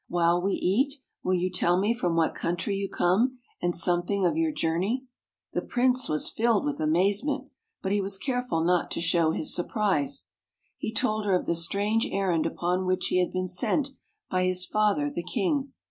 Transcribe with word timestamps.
While 0.07 0.41
we 0.41 0.53
eat, 0.53 0.95
will 1.23 1.35
you 1.35 1.51
tell 1.51 1.79
me 1.79 1.93
from 1.93 2.15
what 2.15 2.33
country 2.33 2.75
you 2.75 2.89
come, 2.89 3.37
and 3.61 3.75
something 3.75 4.25
of 4.25 4.35
your 4.35 4.51
journey?" 4.51 5.05
The 5.53 5.61
Prince 5.61 6.09
was 6.09 6.27
filled 6.31 6.65
with 6.65 6.79
amazement 6.79 7.51
but 7.83 7.91
he 7.91 8.01
was 8.01 8.17
careful 8.17 8.63
not 8.63 8.89
to 8.89 8.99
show 8.99 9.29
his 9.29 9.53
surprise. 9.55 10.25
He 10.79 10.91
told 10.91 11.27
her 11.27 11.35
of 11.35 11.45
the 11.45 11.53
strange 11.53 12.07
errand 12.07 12.47
upon 12.47 12.87
which 12.87 13.09
he 13.09 13.19
had 13.19 13.31
been 13.31 13.45
sent 13.45 13.91
by 14.27 14.45
his 14.45 14.65
father, 14.65 15.07
the 15.11 15.21
King. 15.21 15.71